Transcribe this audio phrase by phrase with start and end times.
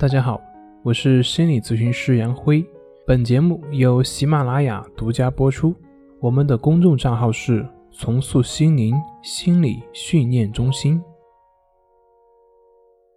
[0.00, 0.40] 大家好，
[0.82, 2.64] 我是心理咨询师杨辉。
[3.06, 5.76] 本节目由喜马拉雅独家播出。
[6.20, 10.98] 我们的公众账号是“重塑心灵心理训练中心”。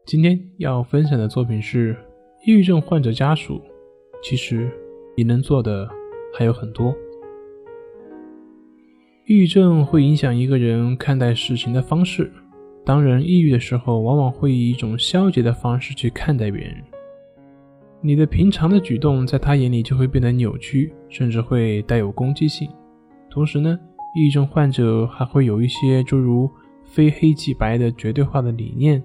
[0.06, 1.96] 今天要分享的作品是：
[2.46, 3.62] 抑郁症患者家属，
[4.22, 4.70] 其实
[5.16, 5.90] 你能做的
[6.38, 6.94] 还有很多。
[9.26, 12.30] 抑郁症会影响一个人看待事情的方式。
[12.86, 16.76] 当人抑郁的时候，往往会以一种消极的方式去看待别人。
[18.02, 22.70] 你的平常的举动，在他眼里就会变得扭曲，甚至会带有攻击性。
[23.30, 23.80] 同时呢，
[24.14, 26.52] 抑郁症患者还会有一些诸如
[26.84, 29.02] 非黑即白的绝对化的理念、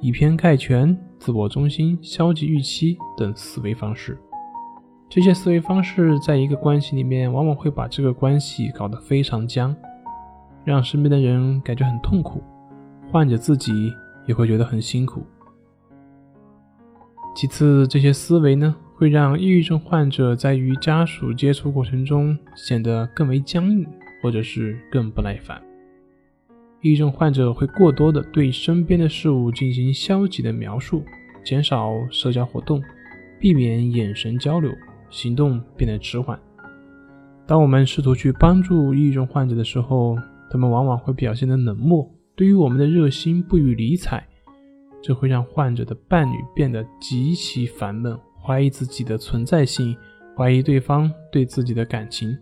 [0.00, 4.16] 以偏概全、自我中心、消极预期等思维方式。
[5.08, 9.74] 这些思维方式在一个关系里面，往往会把这个关系搞得非常僵，
[10.64, 12.40] 让身边的人感觉很痛苦。
[13.12, 13.92] 患者自己
[14.26, 15.22] 也会觉得很辛苦。
[17.36, 23.86] 其次，这些思维呢，会让抑郁症患者在与家属接触过程中显得更为僵硬，
[24.22, 25.60] 或者是更不耐烦。
[26.80, 31.04] 抑郁症患者会过多的对身边的事物进行消极的描述，
[31.44, 32.82] 减少社交活动，
[33.38, 34.72] 避免眼神交流，
[35.10, 36.40] 行动变得迟缓。
[37.46, 40.16] 当我们试图去帮助抑郁症患者的时候，
[40.50, 42.10] 他们往往会表现得冷漠。
[42.34, 44.26] 对于我们的热心不予理睬，
[45.02, 49.96] 这会让患者的伴侣变得极其烦闷，怀疑自己的存在性，
[50.36, 52.36] 怀疑对方对自己的感情。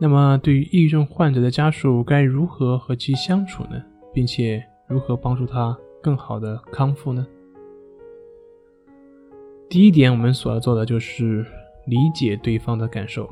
[0.00, 3.82] 那么，对于抑郁症患者的家属，该如何和其相处呢？
[4.12, 7.26] 并且如何帮助他更好的康复呢？
[9.68, 11.44] 第一点，我们所要做的就是
[11.86, 13.28] 理解对方的感受。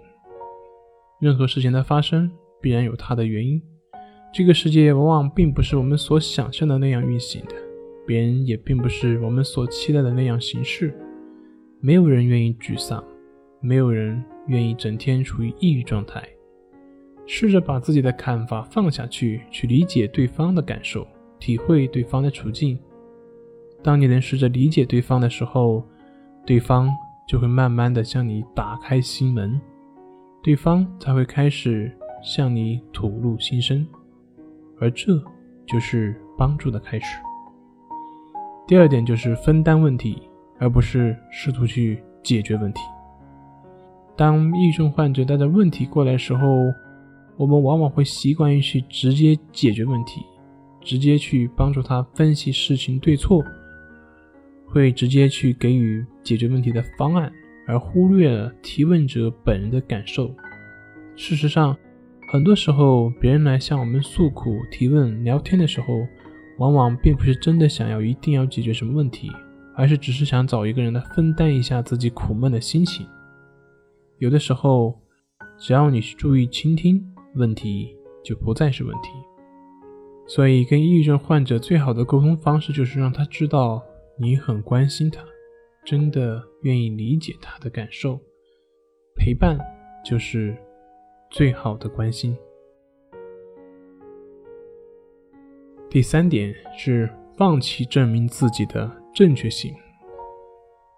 [1.20, 3.62] 任何事情的发生，必然有它的原因。
[4.34, 7.54] 这个世界往往并不是我们所想象的那样运行的，
[8.04, 10.92] 别人也并不是我们所期待的那样行事。
[11.80, 13.04] 没有人愿意沮丧，
[13.60, 16.20] 没有人愿意整天处于抑郁状态。
[17.26, 21.06] 试着把自己的看法放下去，去理解对方的感受，
[21.38, 22.76] 体会对方的处境。
[23.84, 25.86] 当你能试着理解对方的时候，
[26.44, 26.90] 对方
[27.28, 29.60] 就会慢慢的向你打开心门，
[30.42, 33.86] 对方才会开始向你吐露心声。
[34.80, 35.22] 而这
[35.66, 37.18] 就是帮助的开始。
[38.66, 40.22] 第二点就是分担问题，
[40.58, 42.80] 而不是试图去解决问题。
[44.16, 46.46] 当抑郁症患者带着问题过来的时候，
[47.36, 50.22] 我们往往会习惯于去直接解决问题，
[50.80, 53.42] 直接去帮助他分析事情对错，
[54.66, 57.30] 会直接去给予解决问题的方案，
[57.66, 60.34] 而忽略了提问者本人的感受。
[61.16, 61.76] 事实上，
[62.34, 66.04] 很多时候，别人来向我们诉苦、提问、聊天的时候，
[66.58, 69.30] 往往并不是真的想要一定要解决什么问题，
[69.76, 73.06] 而是只是想找一个人来分担一下自己苦闷的心情。
[74.18, 75.00] 有的时候，
[75.56, 77.00] 只要你去注意倾听，
[77.36, 79.10] 问题就不再是问题。
[80.26, 83.80] 所以，跟抑郁症患者最好的沟通方式就是让他知道
[84.18, 85.22] 你很关心他，
[85.84, 88.20] 真的愿意理解他的感受。
[89.14, 89.56] 陪伴
[90.04, 90.56] 就是。
[91.30, 92.36] 最好的关心。
[95.90, 99.74] 第三点是放弃证明自己的正确性。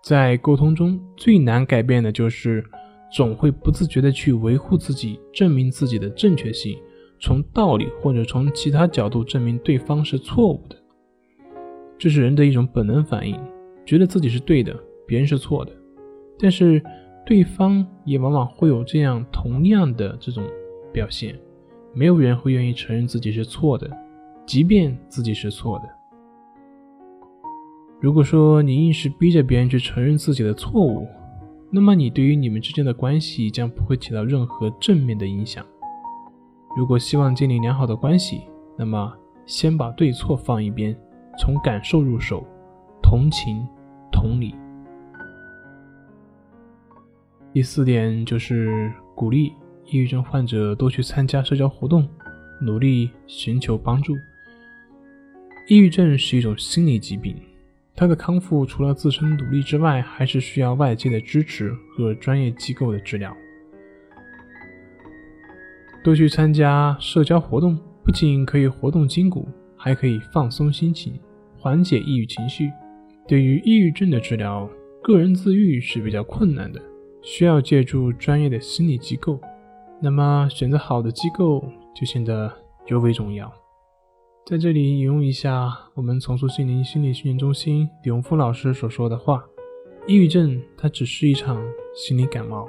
[0.03, 2.65] 在沟通中最难改变的就是
[3.11, 6.79] 总会不自觉的去维护自己，证明自己的正确性，
[7.21, 10.77] 从道理或者从其他角度证明对方是错误的。
[11.99, 13.39] 这是人的一种本能反应，
[13.85, 15.73] 觉得自己是对的，别人是错的。
[16.39, 16.83] 但是。
[17.27, 20.45] 对方也往往会有这样同样的这种
[20.93, 21.37] 表现，
[21.93, 23.91] 没有人会愿意承认自己是错的，
[24.47, 25.85] 即便自己是错的。
[28.01, 31.09] 如果说你硬是逼着别人去承认自己的错误，
[31.69, 35.67] 那么你对于你们之间的关系将不会起到任何正面的影响。
[36.77, 38.43] 如果希望建立良好的关系，
[38.79, 39.13] 那么
[39.47, 40.97] 先把对错放一边，
[41.41, 42.47] 从感受入手，
[43.03, 43.67] 同情、
[44.13, 44.55] 同理。
[47.57, 49.51] 第四点就是鼓励
[49.87, 52.07] 抑郁症患者多去参加社交活动，
[52.61, 54.13] 努力寻求帮助。
[55.67, 57.35] 抑郁症是一种心理疾病，
[57.95, 63.35] 它的康复除了自身努力之外，还是需要外界的支持和专业机构的治疗。
[66.05, 69.49] 多去参加社交活动，不仅可以活动筋骨，
[69.79, 71.19] 还可以放松心情，
[71.57, 72.71] 缓解抑郁情绪。
[73.27, 74.69] 对于抑郁症的治疗，
[75.03, 76.79] 个人自愈是比较困难的。
[77.27, 79.41] 需要借助专业的心理机构，
[80.01, 81.61] 那么选择好的机构
[81.93, 82.51] 就显得
[82.87, 83.53] 尤为重要。
[84.47, 89.45] 在这里引用一下我们重塑心灵心理训练中心李永富老师所说的话：
[90.07, 91.61] 抑郁症它只是一场
[91.97, 92.69] 心理感冒，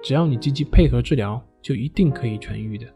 [0.00, 2.86] 只要你积极配合治疗，就一定可以痊愈的。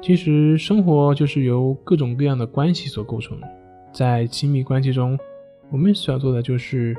[0.00, 3.38] 其实生活就是由各种各样的关系所构成，
[3.92, 5.18] 在亲密关系中，
[5.70, 6.96] 我们需要做的就是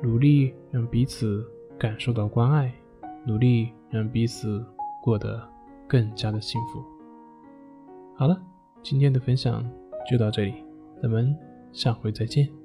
[0.00, 1.44] 努力让彼此
[1.82, 2.72] 感受到关爱，
[3.26, 4.64] 努力让彼此
[5.02, 5.42] 过得
[5.88, 6.80] 更加的幸福。
[8.14, 8.40] 好了。
[8.84, 9.64] 今天的分享
[10.10, 10.54] 就到这里，
[11.00, 11.36] 咱们
[11.72, 12.61] 下回再见。